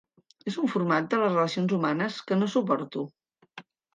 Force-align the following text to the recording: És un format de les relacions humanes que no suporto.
És 0.51 0.55
un 0.61 0.71
format 0.75 1.09
de 1.11 1.19
les 1.23 1.35
relacions 1.35 1.75
humanes 1.77 2.17
que 2.31 2.39
no 2.39 2.47
suporto. 2.53 3.07